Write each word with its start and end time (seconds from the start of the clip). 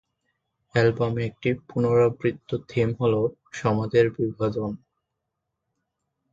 অ্যালবামে 0.75 1.23
আরেকটি 1.23 1.49
পুনরাবৃত্ত 1.67 2.49
থিম 2.69 2.89
হল 3.01 3.13
সমাজের 3.53 4.05
বিভাজন। 4.15 4.71